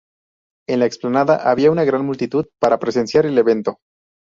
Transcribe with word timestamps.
En 0.67 0.79
la 0.79 0.87
explanada 0.87 1.35
había 1.51 1.69
una 1.69 1.83
gran 1.83 2.03
multitud 2.07 2.47
para 2.59 2.79
presenciar 2.79 3.27
el 3.27 3.37
evento. 3.37 3.77